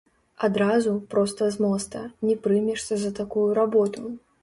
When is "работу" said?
3.63-4.01